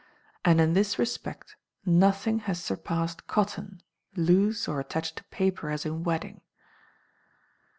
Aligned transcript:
And 0.43 0.59
in 0.59 0.73
this 0.73 0.97
respect 0.97 1.57
nothing 1.85 2.39
has 2.39 2.59
surpassed 2.59 3.27
cotton 3.27 3.83
loose 4.15 4.67
or 4.67 4.79
attached 4.79 5.17
to 5.17 5.23
paper 5.25 5.69
as 5.69 5.85
in 5.85 6.03
wadding. 6.03 6.41